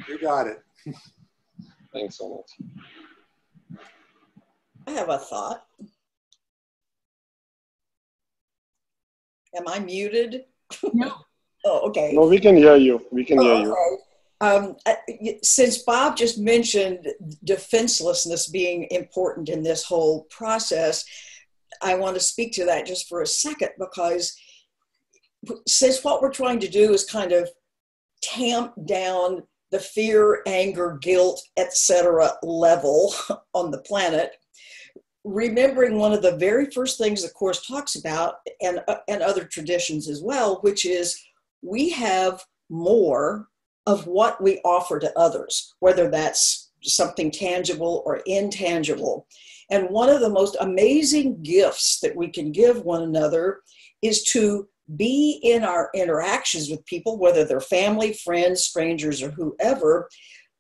[0.08, 0.62] You got it.
[1.93, 3.79] Thanks so much.
[4.88, 5.65] I have a thought.
[9.56, 10.45] Am I muted?
[10.93, 11.13] No.
[11.65, 12.12] Oh, okay.
[12.13, 12.99] No, we can hear you.
[13.10, 13.73] We can hear you.
[13.73, 13.97] Oh,
[14.41, 14.75] okay.
[14.75, 14.75] Um,
[15.43, 17.08] since Bob just mentioned
[17.45, 21.06] defenselessness being important in this whole process,
[21.81, 24.36] I want to speak to that just for a second because
[25.67, 27.49] since what we're trying to do is kind of
[28.21, 32.31] tamp down the fear, anger, guilt, etc.
[32.43, 33.13] level
[33.53, 34.31] on the planet,
[35.23, 39.45] remembering one of the very first things the course talks about and uh, and other
[39.45, 41.19] traditions as well, which is
[41.62, 43.47] we have more
[43.86, 49.27] of what we offer to others, whether that's something tangible or intangible.
[49.71, 53.62] And one of the most amazing gifts that we can give one another
[54.02, 60.10] is to be in our interactions with people, whether they're family, friends, strangers, or whoever,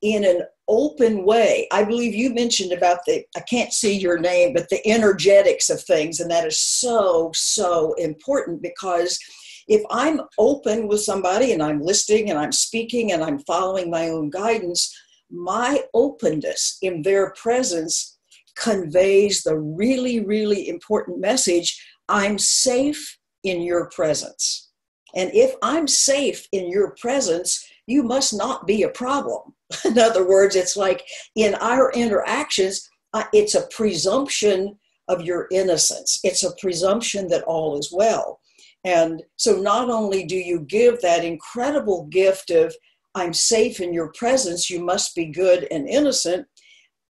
[0.01, 1.67] in an open way.
[1.71, 5.81] I believe you mentioned about the, I can't see your name, but the energetics of
[5.81, 6.19] things.
[6.19, 9.19] And that is so, so important because
[9.67, 14.09] if I'm open with somebody and I'm listening and I'm speaking and I'm following my
[14.09, 14.93] own guidance,
[15.31, 18.12] my openness in their presence
[18.55, 24.69] conveys the really, really important message I'm safe in your presence.
[25.15, 29.53] And if I'm safe in your presence, you must not be a problem.
[29.85, 31.03] In other words, it's like
[31.35, 37.77] in our interactions, uh, it's a presumption of your innocence, it's a presumption that all
[37.77, 38.39] is well.
[38.85, 42.73] And so, not only do you give that incredible gift of,
[43.15, 46.47] I'm safe in your presence, you must be good and innocent,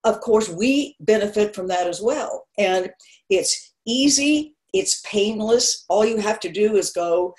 [0.03, 2.47] of course, we benefit from that as well.
[2.57, 2.91] And
[3.29, 5.85] it's easy, it's painless.
[5.89, 7.35] All you have to do is go,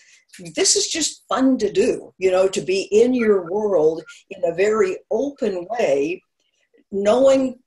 [0.55, 4.55] this is just fun to do, you know, to be in your world in a
[4.55, 6.23] very open way,
[6.93, 7.59] knowing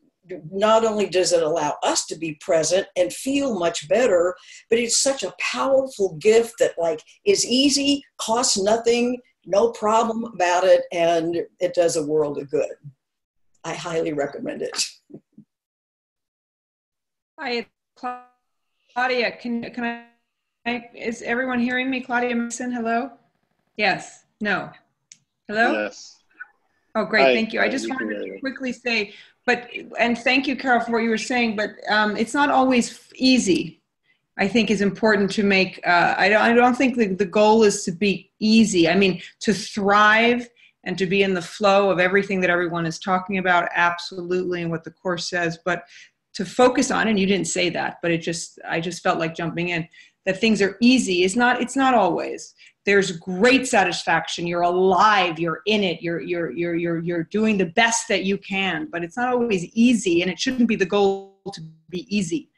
[0.51, 4.35] not only does it allow us to be present and feel much better,
[4.69, 10.63] but it's such a powerful gift that like is easy, costs nothing, no problem about
[10.63, 12.71] it, and it does a world of good.
[13.63, 14.85] I highly recommend it.
[17.39, 19.31] Hi, Claudia.
[19.37, 20.05] Can can
[20.65, 20.85] I?
[20.95, 22.01] Is everyone hearing me?
[22.01, 22.71] Claudia Mason.
[22.71, 23.11] Hello.
[23.77, 24.25] Yes.
[24.39, 24.69] No.
[25.47, 25.83] Hello.
[25.83, 26.17] Yes.
[26.95, 27.23] Oh, great.
[27.23, 27.61] Hi, Thank you.
[27.61, 29.13] I just we wanted to quickly say,
[29.45, 31.55] but and thank you, Carol, for what you were saying.
[31.55, 33.81] But um, it's not always easy.
[34.37, 35.79] I think is important to make.
[35.85, 36.41] Uh, I don't.
[36.41, 38.89] I don't think the, the goal is to be easy.
[38.89, 40.47] I mean, to thrive
[40.83, 44.71] and to be in the flow of everything that everyone is talking about, absolutely, and
[44.71, 45.59] what the course says.
[45.63, 45.83] But
[46.33, 48.59] to focus on, and you didn't say that, but it just.
[48.67, 49.87] I just felt like jumping in.
[50.25, 51.61] That things are easy is not.
[51.61, 52.53] It's not always.
[52.85, 54.47] There's great satisfaction.
[54.47, 55.39] You're alive.
[55.39, 56.01] You're in it.
[56.01, 58.87] You're you're you're you're you're doing the best that you can.
[58.91, 62.49] But it's not always easy, and it shouldn't be the goal to be easy.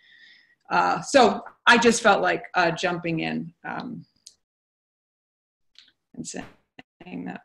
[0.70, 4.06] Uh, so I just felt like uh, jumping in um,
[6.16, 7.42] and saying that.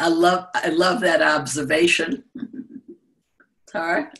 [0.00, 2.24] I love I love that observation.
[3.68, 4.10] Tara?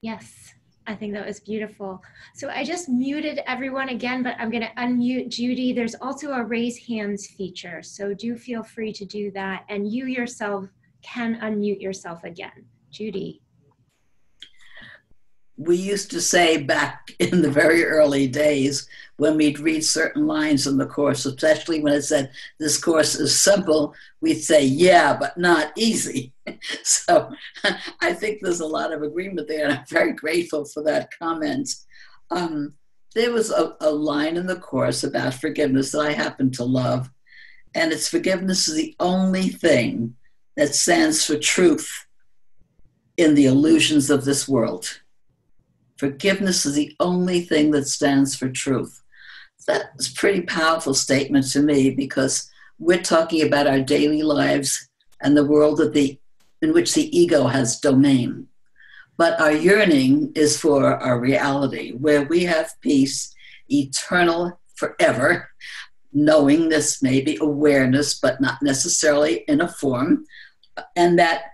[0.00, 0.54] Yes,
[0.86, 2.02] I think that was beautiful.
[2.34, 5.72] So I just muted everyone again, but I'm going to unmute Judy.
[5.72, 9.64] There's also a raise hands feature, so do feel free to do that.
[9.68, 10.66] And you yourself
[11.02, 12.64] can unmute yourself again.
[12.90, 13.42] Judy.
[15.56, 20.66] We used to say back in the very early days when we'd read certain lines
[20.66, 25.38] in the course, especially when it said, This course is simple, we'd say, Yeah, but
[25.38, 26.32] not easy.
[26.82, 27.30] so
[28.00, 31.70] I think there's a lot of agreement there, and I'm very grateful for that comment.
[32.30, 32.74] Um,
[33.14, 37.08] there was a, a line in the course about forgiveness that I happen to love,
[37.74, 40.14] and it's forgiveness is the only thing
[40.56, 42.06] that stands for truth
[43.16, 45.00] in the illusions of this world.
[45.96, 49.02] Forgiveness is the only thing that stands for truth.
[49.66, 54.88] That's a pretty powerful statement to me because we're talking about our daily lives
[55.20, 56.18] and the world the,
[56.62, 58.48] in which the ego has domain.
[59.16, 63.34] But our yearning is for our reality, where we have peace,
[63.68, 65.48] eternal, forever,
[66.12, 70.26] knowingness, maybe awareness, but not necessarily in a form.
[70.94, 71.44] And that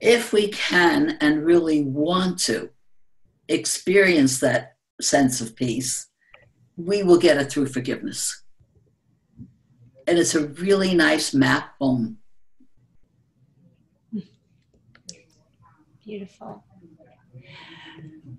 [0.00, 2.70] if we can and really want to,
[3.50, 6.06] experience that sense of peace,
[6.76, 8.42] we will get it through forgiveness.
[10.06, 12.18] And it's a really nice map home.
[16.04, 16.64] Beautiful.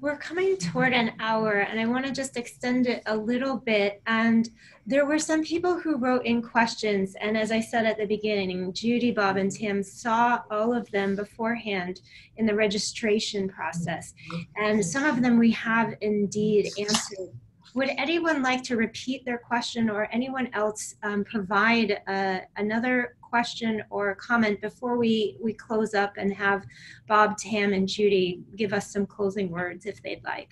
[0.01, 4.01] We're coming toward an hour, and I want to just extend it a little bit.
[4.07, 4.49] And
[4.87, 7.13] there were some people who wrote in questions.
[7.21, 11.15] And as I said at the beginning, Judy, Bob, and Tam saw all of them
[11.15, 12.01] beforehand
[12.37, 14.15] in the registration process.
[14.57, 17.29] And some of them we have indeed answered.
[17.75, 23.81] Would anyone like to repeat their question or anyone else um, provide uh, another question
[23.89, 26.65] or comment before we, we close up and have
[27.07, 30.51] Bob, Tam, and Judy give us some closing words if they'd like?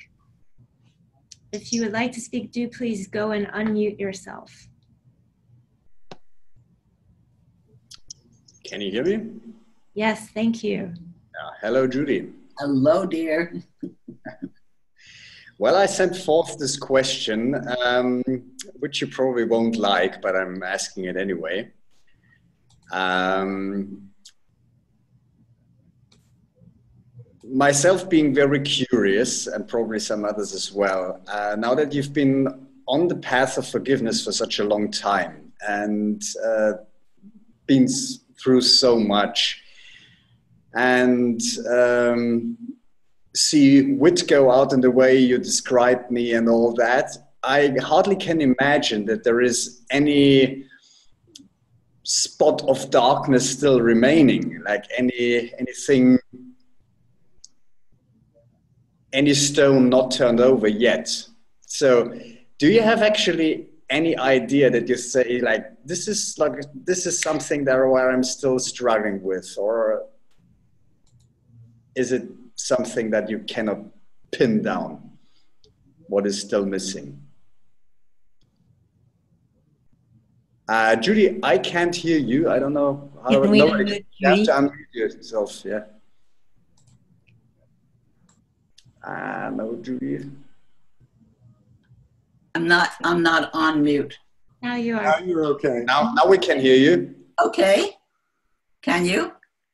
[1.52, 4.52] If you would like to speak, do please go and unmute yourself.
[8.66, 9.18] Can you hear me?
[9.94, 10.94] Yes, thank you.
[11.44, 12.30] Uh, hello, Judy.
[12.60, 13.62] Hello, dear.
[15.58, 18.24] well, I sent forth this question, um,
[18.76, 21.72] which you probably won't like, but I'm asking it anyway.
[22.92, 24.10] Um,
[27.52, 32.68] myself being very curious, and probably some others as well, uh, now that you've been
[32.88, 36.74] on the path of forgiveness for such a long time and uh,
[37.66, 37.88] been
[38.42, 39.62] through so much,
[40.76, 42.58] and um,
[43.36, 48.16] see wit go out in the way you described me and all that, I hardly
[48.16, 50.66] can imagine that there is any
[52.04, 56.18] spot of darkness still remaining like any anything
[59.14, 61.10] any stone not turned over yet.
[61.62, 62.14] So
[62.58, 66.54] do you have actually any idea that you say like this is like
[66.86, 70.04] this is something that where i'm still struggling with or
[71.96, 72.24] is it
[72.56, 73.80] something that you cannot
[74.32, 75.12] pin down?
[76.08, 77.22] What is still missing
[80.70, 82.48] Uh, Judy, I can't hear you.
[82.48, 83.30] I don't know how.
[83.30, 85.66] Can we nobody, you have to unmute yourself.
[85.66, 85.86] Yeah.
[89.04, 90.30] Uh, no, Judy.
[92.54, 92.92] I'm not.
[93.04, 94.20] I'm not on mute.
[94.62, 95.04] Now you are.
[95.04, 95.82] Now you're okay.
[95.88, 97.16] Now, now we can hear you.
[97.44, 97.98] Okay.
[98.84, 99.32] Can you?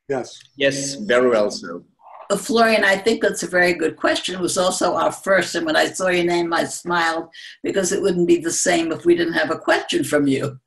[0.07, 0.39] Yes.
[0.55, 1.51] Yes, very well.
[1.51, 1.83] So.
[2.29, 4.35] Uh, Florian, I think that's a very good question.
[4.35, 7.29] It was also our first, and when I saw your name, I smiled
[7.61, 10.59] because it wouldn't be the same if we didn't have a question from you.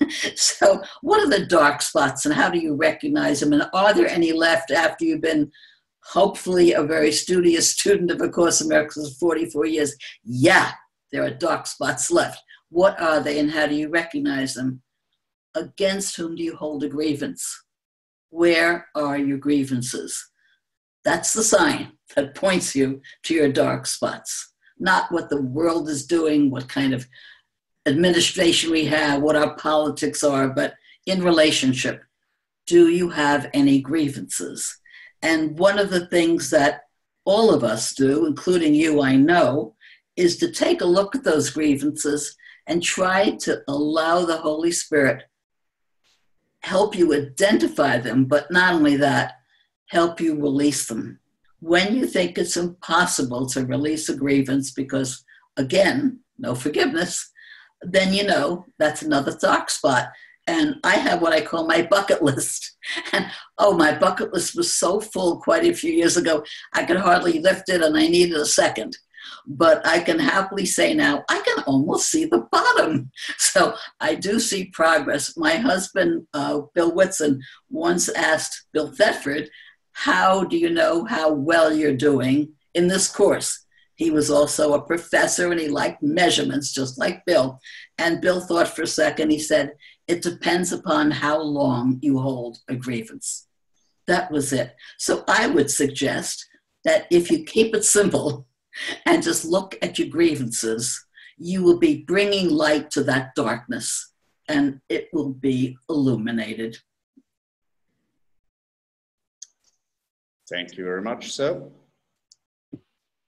[0.34, 3.54] so, what are the dark spots, and how do you recognize them?
[3.54, 5.50] And are there any left after you've been,
[6.04, 9.96] hopefully, a very studious student of A Course in Miracles for 44 years?
[10.22, 10.72] Yeah,
[11.12, 12.42] there are dark spots left.
[12.68, 14.82] What are they, and how do you recognize them?
[15.54, 17.64] Against whom do you hold a grievance?
[18.28, 20.30] Where are your grievances?
[21.06, 26.04] That's the sign that points you to your dark spots, not what the world is
[26.04, 27.06] doing, what kind of
[27.86, 30.74] administration we have, what our politics are, but
[31.06, 32.02] in relationship,
[32.66, 34.80] do you have any grievances?
[35.22, 36.80] And one of the things that
[37.24, 39.76] all of us do, including you, I know,
[40.16, 42.36] is to take a look at those grievances
[42.66, 45.22] and try to allow the Holy Spirit
[46.62, 49.34] help you identify them, but not only that,
[49.88, 51.20] help you release them.
[51.60, 55.24] When you think it's impossible to release a grievance because,
[55.56, 57.32] again, no forgiveness,
[57.82, 60.08] then you know that's another dark spot.
[60.46, 62.76] And I have what I call my bucket list.
[63.12, 63.26] And
[63.58, 67.40] oh, my bucket list was so full quite a few years ago, I could hardly
[67.40, 68.96] lift it and I needed a second.
[69.44, 73.10] But I can happily say now, I can almost see the bottom.
[73.38, 75.36] So I do see progress.
[75.36, 79.48] My husband, uh, Bill Whitson, once asked Bill Thetford,
[79.98, 83.64] how do you know how well you're doing in this course?
[83.94, 87.58] He was also a professor and he liked measurements, just like Bill.
[87.96, 89.72] And Bill thought for a second, he said,
[90.06, 93.48] It depends upon how long you hold a grievance.
[94.06, 94.76] That was it.
[94.98, 96.46] So I would suggest
[96.84, 98.46] that if you keep it simple
[99.06, 101.06] and just look at your grievances,
[101.38, 104.12] you will be bringing light to that darkness
[104.46, 106.76] and it will be illuminated.
[110.48, 111.62] Thank you very much, sir.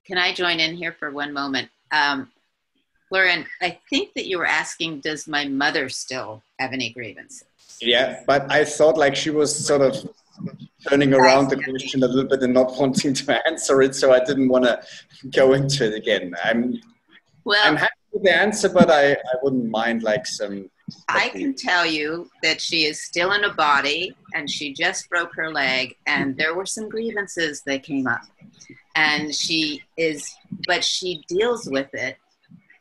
[0.07, 1.69] Can I join in here for one moment?
[1.91, 2.31] Um,
[3.11, 7.45] Lauren, I think that you were asking, does my mother still have any grievances?
[7.81, 9.97] Yeah, but I thought like she was sort of
[10.89, 14.25] turning around the question a little bit and not wanting to answer it, so I
[14.25, 14.81] didn't want to
[15.31, 16.35] go into it again.
[16.45, 16.81] I'm
[17.45, 20.71] well, I'm happy with the answer, but I, I wouldn't mind like some.
[21.09, 25.35] I can tell you that she is still in a body and she just broke
[25.35, 28.23] her leg, and there were some grievances that came up.
[28.95, 30.35] And she is,
[30.67, 32.17] but she deals with it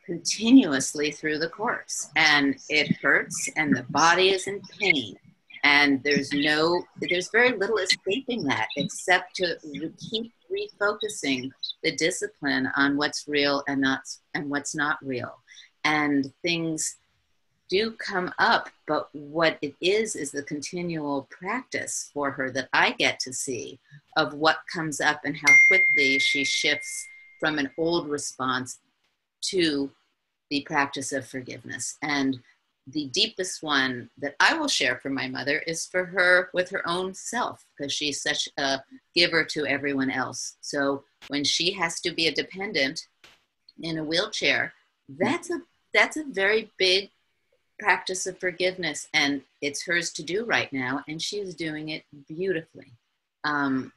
[0.05, 5.17] continuously through the course and it hurts and the body is in pain
[5.65, 9.57] and there's no there's very little escaping that except to
[9.99, 11.49] keep refocusing
[11.83, 13.99] the discipline on what's real and not
[14.33, 15.35] and what's not real
[15.83, 16.95] and things
[17.69, 22.91] do come up but what it is is the continual practice for her that i
[22.91, 23.79] get to see
[24.15, 27.07] of what comes up and how quickly she shifts
[27.39, 28.79] from an old response
[29.41, 29.91] to
[30.49, 31.97] the practice of forgiveness.
[32.01, 32.39] And
[32.87, 36.87] the deepest one that I will share for my mother is for her with her
[36.87, 38.79] own self, because she's such a
[39.13, 40.55] giver to everyone else.
[40.61, 43.07] So when she has to be a dependent
[43.81, 44.73] in a wheelchair,
[45.09, 45.61] that's a
[45.93, 47.09] that's a very big
[47.79, 52.03] practice of forgiveness, and it's hers to do right now, and she is doing it
[52.27, 52.93] beautifully.
[53.43, 53.91] Um,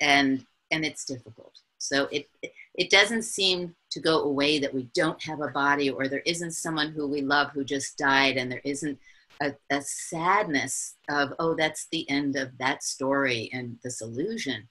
[0.00, 1.54] and and it's difficult.
[1.78, 2.28] So it
[2.74, 6.52] it doesn't seem to go away that we don't have a body or there isn't
[6.52, 8.98] someone who we love who just died and there isn't
[9.42, 14.68] a, a sadness of oh that's the end of that story and this illusion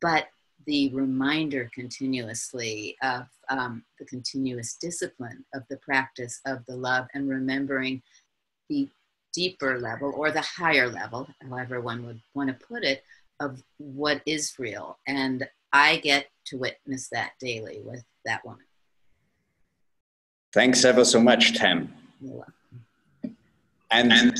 [0.00, 0.26] but
[0.66, 7.28] the reminder continuously of um, the continuous discipline of the practice of the love and
[7.28, 8.02] remembering
[8.68, 8.88] the
[9.32, 13.02] deeper level or the higher level, however one would want to put it,
[13.40, 14.98] of what is real.
[15.06, 18.64] And I get to witness that daily with that woman.
[20.52, 21.92] Thanks ever so much, Tam.
[23.90, 24.36] And, and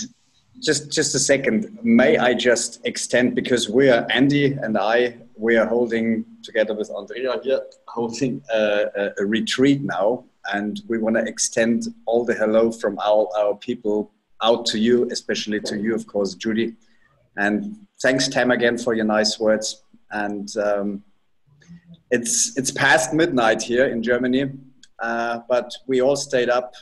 [0.60, 5.56] just just a second, may I just extend because we are Andy and I we
[5.56, 10.24] are holding together with Andrea here holding a, a, a retreat now,
[10.54, 15.08] and we want to extend all the hello from all our people out to you,
[15.10, 16.74] especially to you, of course, Judy.
[17.36, 19.82] And thanks, Tam, again for your nice words.
[20.12, 21.02] And um,
[22.12, 24.44] it's it's past midnight here in Germany,
[25.00, 26.74] uh, but we all stayed up,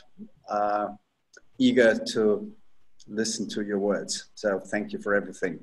[0.47, 0.89] uh,
[1.57, 2.51] eager to
[3.07, 4.29] listen to your words.
[4.35, 5.61] So thank you for everything.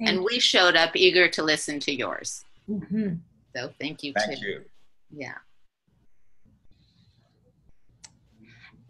[0.00, 2.44] And we showed up eager to listen to yours.
[2.68, 3.14] Mm-hmm.
[3.56, 4.12] So thank you.
[4.16, 4.46] Thank too.
[4.46, 4.60] you.
[5.10, 5.34] Yeah.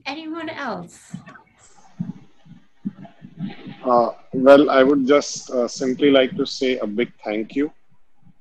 [0.07, 1.15] Anyone else?
[3.85, 7.73] Uh, well, I would just uh, simply like to say a big thank you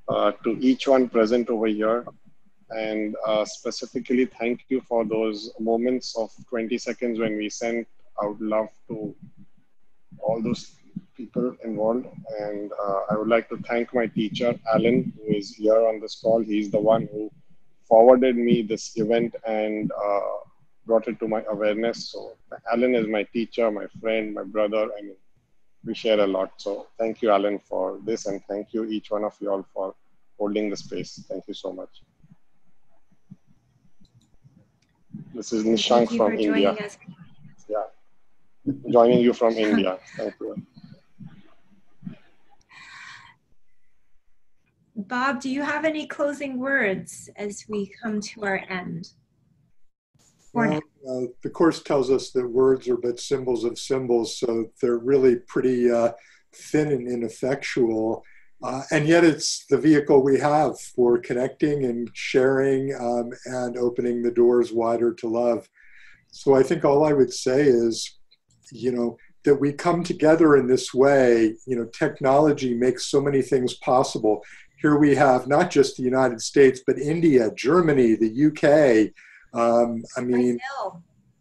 [0.09, 2.05] uh, to each one present over here.
[2.69, 7.87] And uh, specifically, thank you for those moments of 20 seconds when we sent
[8.21, 9.15] out love to
[10.19, 10.76] all those
[11.17, 12.05] people involved.
[12.39, 16.15] And uh, I would like to thank my teacher, Alan, who is here on this
[16.21, 16.41] call.
[16.41, 17.31] He's the one who
[17.87, 20.29] forwarded me this event and uh,
[20.85, 22.11] brought it to my awareness.
[22.11, 22.33] So,
[22.71, 24.89] Alan is my teacher, my friend, my brother.
[24.97, 25.15] I mean,
[25.87, 26.51] we share a lot.
[26.57, 29.95] So thank you, Alan, for this, and thank you each one of you all for
[30.37, 31.23] holding the space.
[31.29, 32.01] Thank you so much.
[35.33, 36.75] This is Nishank from India.
[37.69, 37.83] Yeah,
[38.91, 39.97] joining you from India.
[40.17, 40.55] Thank you.
[44.97, 49.09] Bob, do you have any closing words as we come to our end?
[50.53, 54.97] Well, uh, the Course tells us that words are but symbols of symbols, so they're
[54.97, 56.13] really pretty uh,
[56.55, 58.23] thin and ineffectual.
[58.63, 64.23] Uh, and yet, it's the vehicle we have for connecting and sharing um, and opening
[64.23, 65.69] the doors wider to love.
[66.31, 68.17] So, I think all I would say is,
[68.71, 71.55] you know, that we come together in this way.
[71.67, 74.43] You know, technology makes so many things possible.
[74.81, 79.13] Here we have not just the United States, but India, Germany, the UK.
[79.59, 80.59] Um, I mean,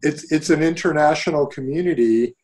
[0.02, 2.34] it's it's an international community.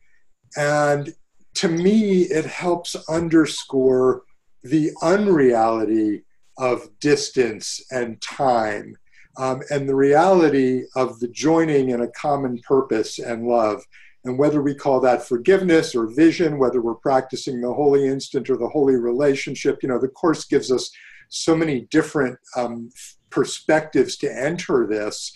[0.56, 1.14] And
[1.54, 4.22] to me it helps underscore
[4.62, 6.24] the unreality
[6.58, 8.96] of distance and time
[9.38, 13.82] um, and the reality of the joining in a common purpose and love
[14.24, 18.56] and whether we call that forgiveness or vision whether we're practicing the holy instant or
[18.56, 20.90] the holy relationship you know the course gives us
[21.32, 22.90] so many different um,
[23.30, 25.32] perspectives to enter this.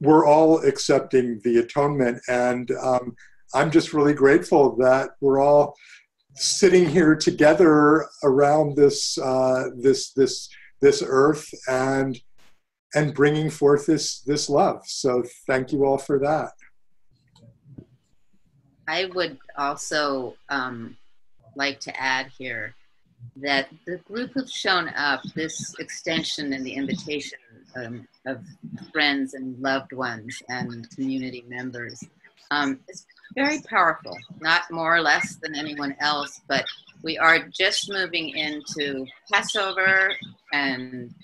[0.00, 3.16] We're all accepting the atonement and um,
[3.54, 5.74] i'm just really grateful that we're all
[6.34, 10.48] sitting here together around this uh, this this
[10.82, 12.20] this earth and
[12.94, 14.82] and bringing forth this this love.
[14.84, 16.52] So thank you all for that
[18.88, 20.96] I would also um,
[21.54, 22.74] like to add here
[23.36, 27.38] that the group who've shown up, this extension and the invitation
[27.76, 28.42] um, of
[28.92, 32.02] friends and loved ones and community members
[32.50, 36.64] um, is very powerful, not more or less than anyone else, but
[37.02, 40.12] we are just moving into Passover
[40.54, 41.14] and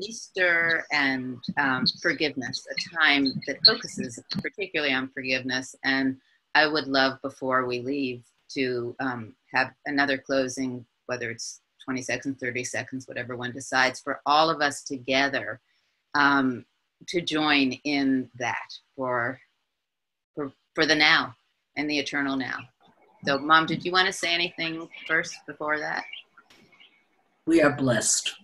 [0.00, 5.76] Easter and um, forgiveness, a time that focuses particularly on forgiveness.
[5.84, 6.16] And
[6.54, 8.24] I would love before we leave
[8.54, 14.20] to um, have another closing, whether it's 20 seconds, 30 seconds, whatever one decides, for
[14.26, 15.60] all of us together
[16.14, 16.64] um,
[17.08, 19.40] to join in that for,
[20.34, 21.34] for, for the now
[21.76, 22.58] and the eternal now.
[23.24, 26.04] So, Mom, did you want to say anything first before that?
[27.46, 28.34] We are blessed.